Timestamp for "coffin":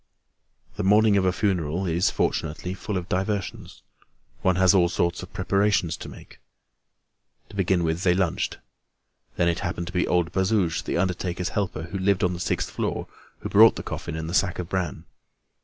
13.83-14.15